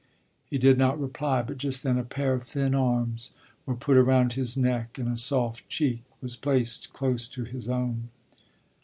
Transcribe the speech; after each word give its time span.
He 0.49 0.57
did 0.57 0.79
not 0.79 0.99
reply, 0.99 1.43
but 1.43 1.59
just 1.59 1.83
then 1.83 1.99
a 1.99 2.03
pair 2.03 2.33
of 2.33 2.43
thin 2.43 2.73
arms 2.73 3.29
were 3.67 3.75
put 3.75 3.97
around 3.97 4.33
his 4.33 4.57
neck 4.57 4.97
and 4.97 5.07
a 5.07 5.15
soft 5.15 5.69
cheek 5.69 6.01
was 6.21 6.35
placed 6.35 6.91
close 6.91 7.27
to 7.27 7.43
his 7.43 7.69
own. 7.69 8.09